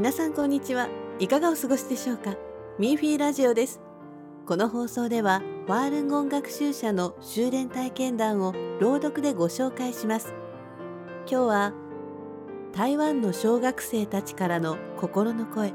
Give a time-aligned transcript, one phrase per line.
[0.00, 0.88] 皆さんこんにちは。
[1.18, 2.34] いかがお過ごしでしょうか？
[2.78, 3.82] ミーフィーラジオです。
[4.46, 10.32] この放送ではワールンゴン学習者の修練体験談を朗読でご紹介します。
[11.30, 11.74] 今日は
[12.72, 15.74] 台湾の小学生たちからの心の声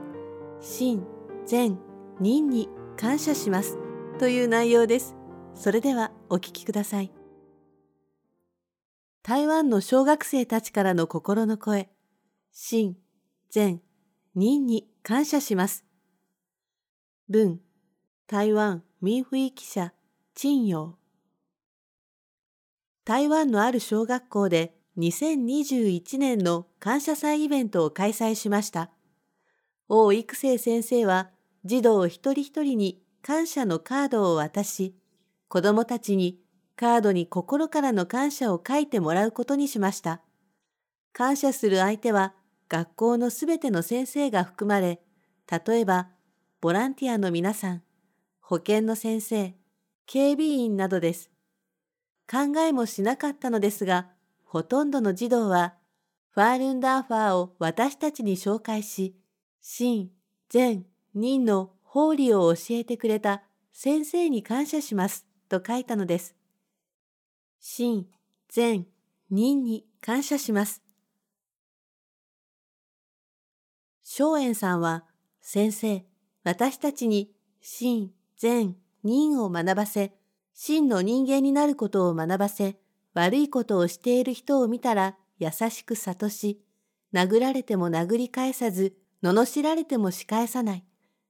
[0.60, 1.05] 真
[1.46, 1.78] 善
[2.19, 3.78] 任に感謝します。
[4.18, 5.15] という内容です。
[5.54, 7.11] それではお聞きください。
[9.21, 11.89] 台湾の小学生たちからの心の声
[12.51, 12.97] 真
[13.51, 13.83] 善
[14.36, 15.86] 任に感謝します
[17.30, 17.60] 文
[18.28, 19.94] 台湾民フィ記者
[20.36, 20.98] 陳陽
[23.06, 28.89] 台湾のある小学校で2021年の感謝祭イベントを開催しました。
[29.88, 31.30] 王育成先生は
[31.66, 34.95] 児童一人一人に感謝のカードを渡し、
[35.50, 36.39] 子供たちに
[36.75, 40.22] カードに心からの感謝を書いてもらうことにしました。
[41.14, 42.33] 感謝する相手は
[42.69, 45.02] 学校のすべての先生が含まれ、
[45.49, 46.09] 例えば
[46.61, 47.83] ボランティアの皆さん、
[48.41, 49.53] 保健の先生、
[50.08, 51.30] 警備員などです。
[52.30, 54.09] 考えもしなかったのですが、
[54.43, 55.75] ほとんどの児童は、
[56.31, 59.16] ファールンダーファーを私たちに紹介し、
[59.61, 60.09] 真、
[60.49, 66.36] 善、任の法理を教えてくれた先生に感謝しますと書いたのです。
[67.59, 68.08] 真、
[68.49, 68.86] 善、
[69.30, 70.84] 任に感謝します。
[74.17, 75.03] 松園さんは、
[75.41, 76.05] 先生、
[76.45, 80.13] 私たちに真、善、任を学ばせ、
[80.53, 82.77] 真の人間になることを学ばせ、
[83.13, 86.61] 悪いことをしている人を見たら優しく諭し、
[87.13, 90.86] 殴られても殴り返さず、罵られても仕返さない。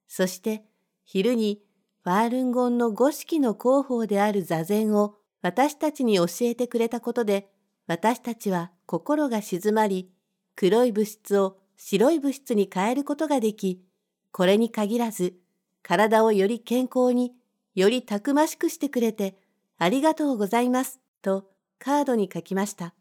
[0.08, 0.64] そして
[1.06, 1.64] 昼に
[2.04, 7.50] ファールンゴンの五式の広報である座禅を私たちに教えてくれたことで、
[7.88, 10.12] 私たちは心が静まり、
[10.56, 13.84] 黒い物質を白い物質に変えることができ、
[14.32, 15.36] これに限らず、
[15.82, 17.34] 体をより健康に、
[17.76, 19.38] よりたくましくしてくれて、
[19.78, 21.50] ありがとうございます、と
[21.80, 22.94] カードに書きました。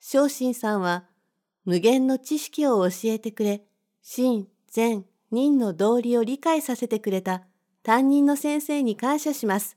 [0.00, 1.04] 昇進さんは
[1.64, 3.64] 無限の知識を教えてくれ、
[4.02, 7.44] 真、善、任の道理を理解させてくれた
[7.82, 9.76] 担任の先生に感謝します。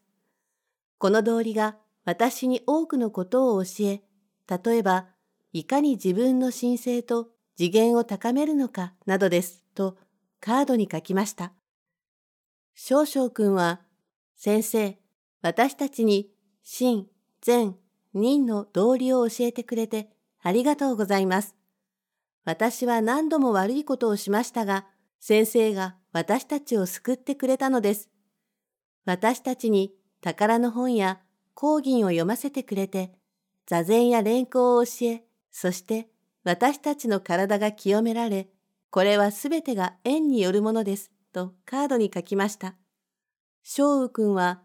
[0.97, 4.01] この道理が私に多くのことを教え、
[4.47, 5.07] 例えば、
[5.55, 9.97] いかに自分の神聖と次元を高めるのかなどです、と
[10.41, 11.53] カードに書きました。
[12.73, 13.79] 少々くんは、
[14.35, 14.99] 先生、
[15.41, 16.29] 私たちに
[16.61, 17.07] 真、
[17.39, 17.77] 善、
[18.13, 20.09] 任の道理を教えてくれて
[20.41, 21.55] ありがとうございます。
[22.43, 24.85] 私は何度も悪いことをしましたが、
[25.22, 28.09] 先生が私たちを救ってくれたのです。
[29.05, 31.22] 私たちに宝の本や
[31.53, 33.13] 講義を読ませてくれて、
[33.66, 35.24] 座禅や連行を教え、
[35.57, 36.09] そして
[36.43, 38.49] 私たちの体が清められ、
[38.89, 42.75] これはすべてが縁によるものです、とカードに書きました。
[43.63, 44.63] 翔宇くんは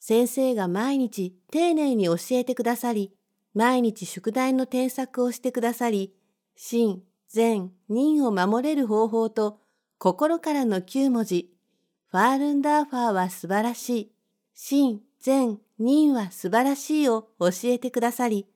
[0.00, 3.12] 先生が毎日丁寧に教えてくださり、
[3.52, 6.14] 毎日宿題の添削をしてくださり、
[6.56, 9.58] 真、善、任を守れる方法と
[9.98, 11.52] 心からの9文字、
[12.06, 14.12] ファールンダーファーは素晴らしい、
[14.54, 18.46] 真、善、任は素晴らしいを教えてくださり、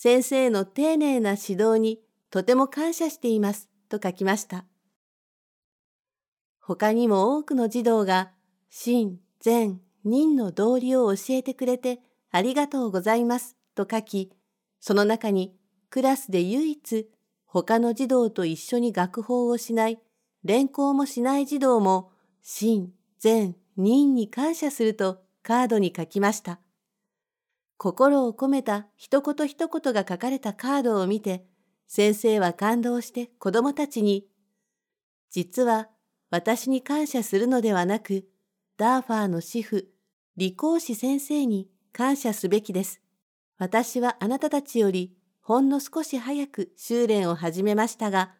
[0.00, 1.98] 先生の丁寧な指導に
[2.30, 4.64] とても感謝していますと書きました。
[6.60, 8.30] 他にも多くの児童が、
[8.70, 11.98] 真、善、任の道理を教えてくれて
[12.30, 14.30] ありがとうございますと書き、
[14.78, 15.56] その中に
[15.90, 17.08] クラスで唯一
[17.44, 19.98] 他の児童と一緒に学法をしない、
[20.44, 22.12] 連行もしない児童も、
[22.44, 26.60] 真、善、任に感謝するとカードに書きました。
[27.78, 31.46] 心を込めた一言一言が書かれたカードを見て、
[31.86, 34.26] 先生は感動して子供たちに、
[35.30, 35.88] 実は
[36.28, 38.26] 私に感謝するのではなく、
[38.76, 39.84] ダーファーの師傅、
[40.36, 43.00] 理工士先生に感謝すべきです。
[43.58, 48.34] 私はあなたたちよりほんの少し早く修練を始めましたが、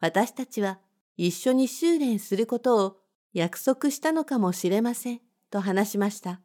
[0.00, 0.80] 私たちは
[1.18, 2.96] 一緒に修練することを
[3.34, 5.20] 約束したのかもしれません、
[5.50, 6.40] と話しました。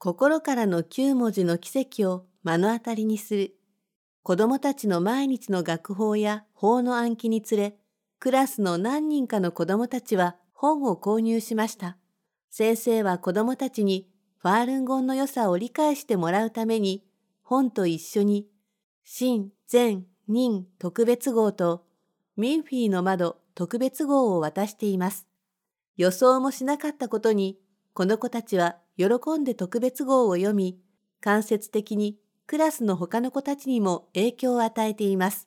[0.00, 3.56] 心からの9文字の奇跡を目の当たりにする。
[4.22, 7.76] 子供たちの毎日の学法や法の暗記につれ、
[8.20, 11.96] クラスの何人かの子供たちは本を購入しました。
[12.48, 14.08] 先生は子供たちに
[14.38, 17.04] ファールンゴンの良さを理解してもらうために、
[17.42, 18.46] 本と一緒に、
[19.02, 21.84] 真、善、任特別号と
[22.36, 25.26] ミンフィーの窓特別号を渡しています。
[25.96, 27.58] 予想もしなかったことに、
[27.94, 30.76] この子たちは喜んで特別号を読み、
[31.20, 32.18] 間接的に
[32.48, 35.46] クラスの他の子たちにも影響を与えています。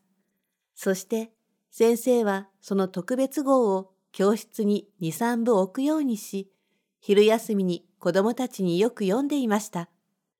[0.73, 1.33] そして、
[1.69, 6.49] 先生はその特別号を教室に2、3部置くようにし、
[7.01, 9.89] 昼休みに子供たちによく読んでいました。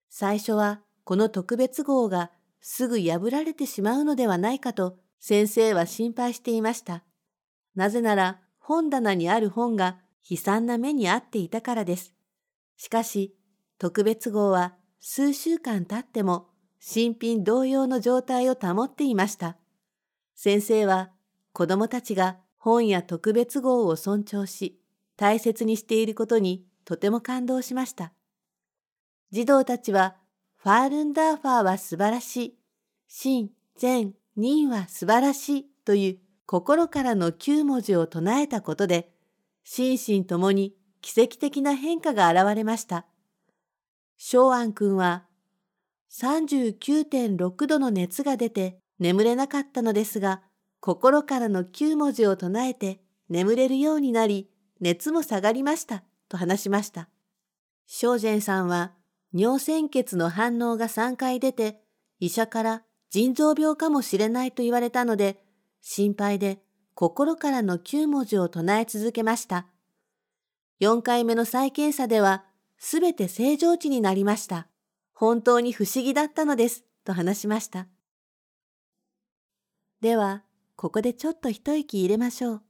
[0.10, 2.32] 最初はこの特別号が
[2.62, 7.04] すぐ破られてしまうのではないかと先生は心配していました。
[7.76, 9.98] なぜなら本棚にある本が
[10.30, 12.14] 悲惨な目に遭っていたからです。
[12.82, 13.36] しかし、
[13.78, 16.48] 特別号は数週間経っても
[16.80, 19.56] 新品同様の状態を保っていました。
[20.34, 21.12] 先生は
[21.54, 24.80] 子供たちが本や特別号を尊重し、
[25.16, 28.14] 大切にしていることにとても感動しました。
[29.30, 30.16] 児童たちは、
[30.56, 32.58] ファールンダーファーは素晴らしい、
[33.08, 36.18] 真、善、任は素晴らしいという
[36.48, 39.12] 心からの9文字を唱えたことで、
[39.64, 43.06] 心身ともに奇跡的な変化が現れました。
[44.18, 45.26] 昭安君は
[46.12, 50.42] 39.6度の熱が出て眠れなかったのですが、
[50.80, 54.50] 心からの9文字を唱えて眠れるようになり、
[54.80, 57.10] 熱も下がりましたと話しました。
[57.88, 58.94] 正禅さんは
[59.34, 61.82] 尿鮮血の反応が3回出て、
[62.20, 65.44] 医者から腎臓病かもしれないと言われたので、
[65.82, 66.60] 心配で
[66.94, 69.68] 心からの9文字を唱え続けました。
[70.82, 72.44] 4回目の再検査では、
[72.80, 74.68] すべて正常値になりました。
[75.14, 77.88] 本当に不思議だったのです、と話しました。
[80.02, 80.44] では、
[80.76, 82.62] ここでちょっと一息入れましょう。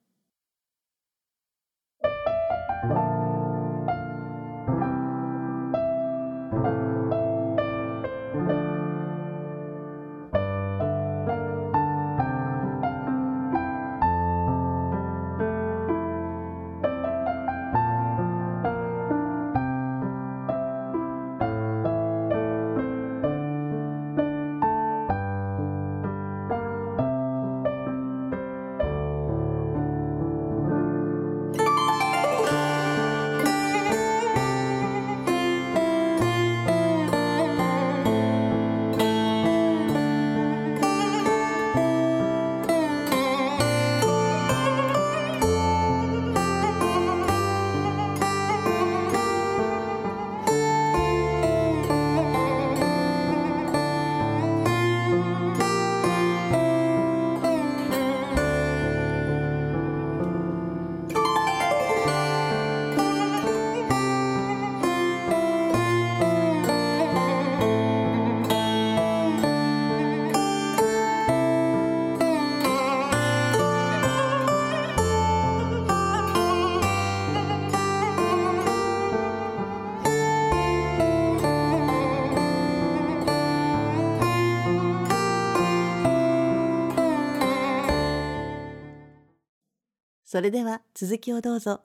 [90.31, 91.81] それでは続きをどうぞ。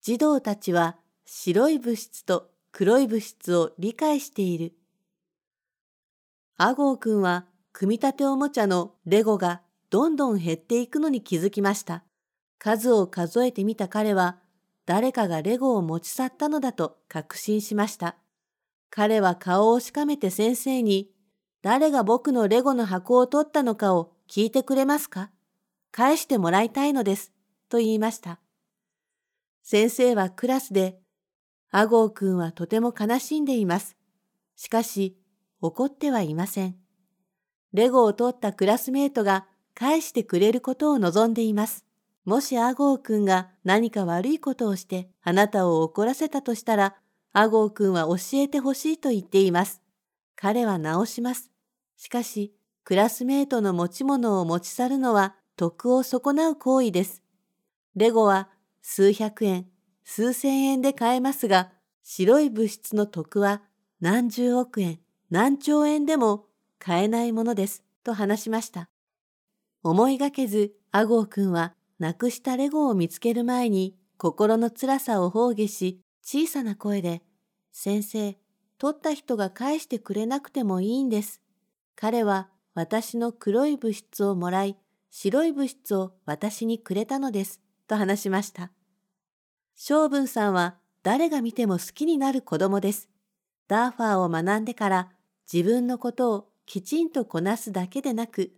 [0.00, 4.74] 児童たちは白い物質と黒い物質を理解している。
[6.56, 12.04] アゴーくんは組み立ておもちゃのレゴがどんどん減っていくのに気づきました。
[12.60, 14.38] 数を数えてみた彼は
[14.84, 18.14] 誰かがレゴを持ち去ったのだと確信しました。
[18.88, 21.10] 彼は顔をしかめて先生に
[21.60, 25.32] 誰が僕のレゴの箱を取ったのかを聞いてくれますか？
[25.96, 27.32] 返してもらいたいのです、
[27.70, 28.38] と言いました。
[29.62, 30.98] 先生はクラスで、
[31.70, 33.96] アゴー君はとても悲しんでいます。
[34.56, 35.16] しかし、
[35.62, 36.76] 怒ってはいません。
[37.72, 41.86] レゴを取ったクラスメートが返してくれることを望んでいます。
[42.26, 46.94] もしアゴー君が何か悪いことをしてあなたを怒らせたとしたら、
[47.32, 49.80] アゴー君は教えてほしいと言っています。
[50.34, 51.50] 彼は直します。
[51.96, 52.52] しかし、
[52.84, 57.22] クラスメートの持ち物を持ち去るのは徳を損なう行為です。
[57.94, 58.48] レゴは
[58.82, 59.66] 数百円、
[60.04, 61.72] 数千円で買えますが、
[62.02, 63.62] 白い物質の徳は
[64.00, 66.46] 何十億円、何兆円でも
[66.78, 68.88] 買えないものです、と話しました。
[69.82, 77.22] 思いがけず、アゴー君は、なくしたレゴを見つける前に、心の辛さを放下し、小さな声で、
[77.72, 78.36] 先生、
[78.78, 81.40] 取った人が返してくれなくてもいいんです。
[81.94, 84.76] 彼は私の黒い物質をもらい、
[85.10, 88.70] 白い物質を私にくれたのです、と話しました。
[89.74, 93.08] 昌文さんは誰が見ても好きになる子供です。
[93.68, 95.12] ダーファーを学んでから
[95.52, 98.52] 自分のことをきちんとこなすだけでなく、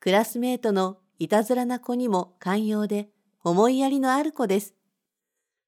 [0.00, 3.08] クラスメートのいたずらな子にも寛容で
[3.42, 4.74] 思いやりのある子です。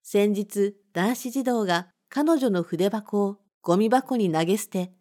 [0.02, 4.92] 先日、男子児童が彼女の筆箱をゴミ箱に投げ捨て、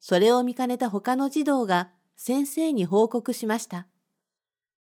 [0.00, 3.86] それを見かねた他の児童が先生に報告しました。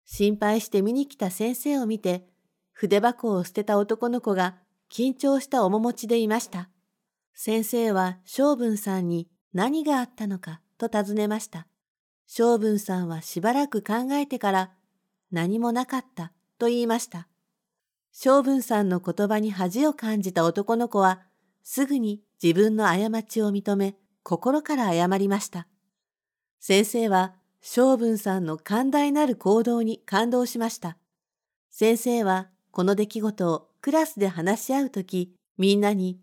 [0.06, 2.26] 心配して見に来た先生を見て、
[2.72, 4.56] 筆箱を捨てた男の子が
[4.90, 6.70] 緊張した面持ちでいました。
[7.34, 11.66] 先生は昌文さんに何があったのかと尋ねました。
[12.28, 14.72] 昌文さんはしばらく考えてから
[15.30, 17.28] 何もなかったと言いました。
[18.12, 21.20] 昌文さんの言葉に恥を感じた男の子は
[21.62, 25.66] すぐに自分の過ちを認め心から謝りました。
[26.60, 30.96] 先生は昌文さんの寛大なる行動に感動しました。
[31.70, 36.20] 先生はこの出来事をクラスで話し合うとき、みんなに、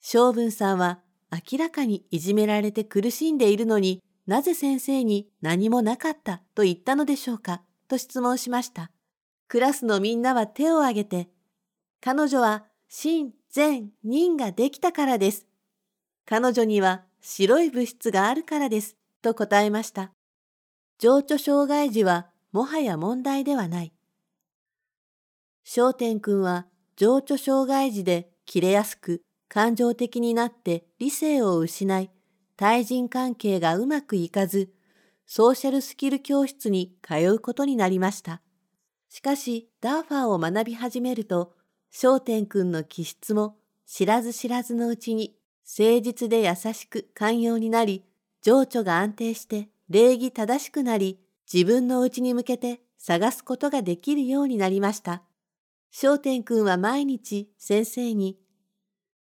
[0.00, 1.00] 昌文さんは
[1.30, 8.90] 明らかにいじめられて苦しんでいるのになぜ先生に何もなかったと言ったのでしょうかと質問しました。
[9.48, 11.28] クラスのみんなは手を挙げて、
[12.00, 15.46] 彼女は真、善、人ができたからです。
[16.24, 18.96] 彼女には白い物質があるからです。
[19.22, 20.12] と答えました。
[20.98, 23.92] 情緒障害児はもはや問題ではない。
[25.64, 32.10] 焦点くんは情緒障害児で切れやすく感情的になって理性を失い、
[32.56, 34.72] 対人関係がうまくいかず、
[35.26, 38.40] ソーシャルスキル教室に通うことになりました。
[39.08, 41.54] しかし、ダーファーを学び始めると、
[41.92, 43.56] 焦点くんの気質も
[43.86, 48.04] 知らず知らずのうちに誠実で優しく寛容になり、
[48.40, 51.18] 情緒が安定して礼儀正しくなり、
[51.52, 55.22] 自分の内に向けて探すことができるようになりました。
[55.92, 58.38] 焦点くんは毎日先生に、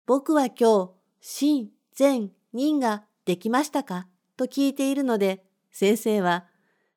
[0.06, 4.08] 僕は今日、真、善、人ができましたか？
[4.36, 6.46] と聞いているので、先生は、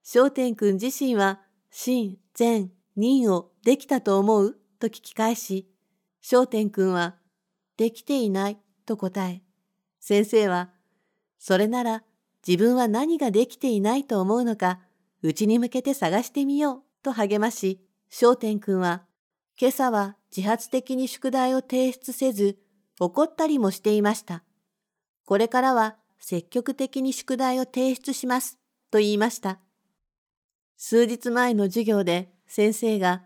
[0.04, 1.40] 焦点くん自身は、
[1.70, 4.58] 真、善、人をできたと思う？
[4.78, 5.68] と聞き返し、
[6.22, 7.16] 焦点くんは、
[7.76, 8.58] できていない？
[8.86, 9.42] と答え、
[10.00, 10.70] 先生は、
[11.38, 12.04] それなら
[12.46, 14.80] 自分は何ができていないと思うのか、
[15.22, 17.80] うちに向けて探してみようと励まし、
[18.10, 19.04] 焦点くんは
[19.60, 22.58] 今朝は自発的に宿題を提出せず、
[22.98, 24.42] 怒ったりもしていました。
[25.26, 28.58] これからは積極的に宿題を提出します、
[28.90, 29.60] と言いました。
[30.78, 33.22] 数日前の授業で先生が、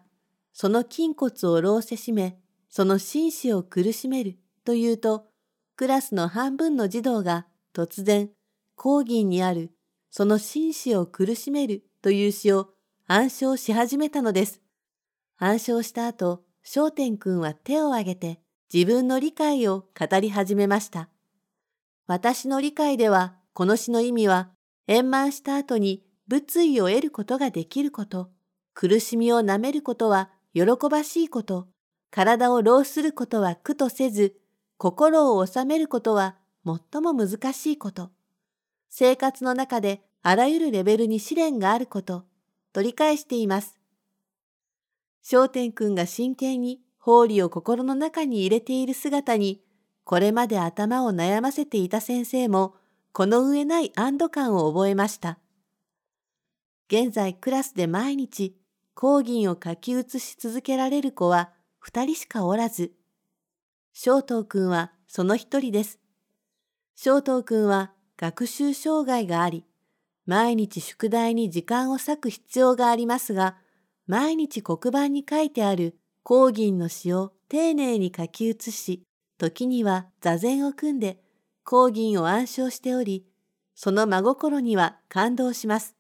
[0.53, 2.37] その筋骨を牢せしめ、
[2.69, 5.27] その心死を苦しめると言うと、
[5.77, 8.31] クラスの半分の児童が突然、
[8.77, 9.73] 講義にある、
[10.11, 12.71] その心死を苦しめるという詩を
[13.07, 14.61] 暗唱し始めたのです。
[15.39, 18.41] 暗唱した後、焦点くんは手を挙げて
[18.73, 21.09] 自分の理解を語り始めました。
[22.07, 24.51] 私の理解では、この詩の意味は、
[24.87, 28.31] 円満した後に物意を得ることができること、
[28.75, 31.69] 苦しみをなめることは喜ばしいこと、
[32.11, 34.37] 体を労することは苦とせず、
[34.77, 38.11] 心を収めることは最も難しいこと、
[38.97, 42.27] 生活の中であらゆるレベルに試練があること、
[42.73, 43.77] と理解しています。
[45.25, 49.65] 焦点くんが真剣に法理を心の中に入れている姿に、
[50.05, 52.77] これまで頭を悩ませていた先生も、
[53.11, 55.41] この上ない安堵感を覚えました。
[56.87, 58.57] 現在クラスで毎日、
[58.95, 62.93] 講義を書き写し続けられる子は二人しかおらず、
[63.93, 65.99] 小東くんはその一人です。
[66.95, 69.65] 小東くんは学習障害があり、
[70.27, 73.57] 毎日宿題に時間を割く必要がありますが、
[74.07, 79.03] 毎日黒板に書いてある講銀の詩を丁寧に書き写し、
[79.39, 81.19] 時には座禅を組んで
[81.65, 83.27] 講銀を暗唱しており、
[83.75, 85.97] その真心には感動します。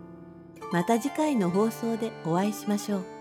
[0.73, 3.16] また次回の放送でお会いしましょう。